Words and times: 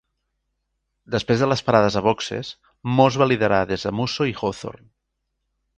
Després 1.15 1.43
de 1.43 1.49
les 1.51 1.61
parades 1.67 1.97
a 1.99 2.03
boxes, 2.07 2.49
Moss 2.97 3.21
va 3.25 3.29
liderar 3.33 3.61
des 3.75 3.87
de 3.89 3.95
Musso 4.01 4.33
i 4.33 4.39
Hawthorn. 4.43 4.89